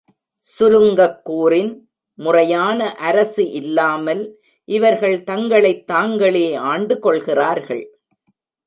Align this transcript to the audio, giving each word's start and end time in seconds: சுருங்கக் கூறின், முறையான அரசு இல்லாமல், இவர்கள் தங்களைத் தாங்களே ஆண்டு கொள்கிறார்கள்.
சுருங்கக் 0.59 1.21
கூறின், 1.23 1.89
முறையான 2.13 2.95
அரசு 2.95 3.51
இல்லாமல், 3.51 4.39
இவர்கள் 4.65 5.23
தங்களைத் 5.23 5.87
தாங்களே 5.87 6.55
ஆண்டு 6.55 6.99
கொள்கிறார்கள். 6.99 7.99